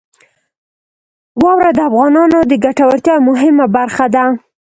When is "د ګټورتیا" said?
2.51-3.15